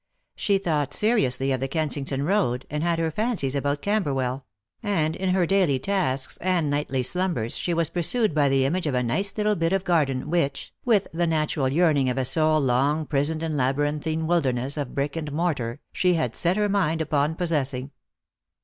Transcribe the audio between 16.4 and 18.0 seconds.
her mind upon possessing.